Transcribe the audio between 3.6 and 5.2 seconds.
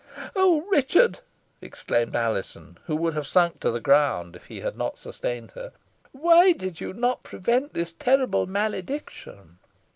the ground if he had not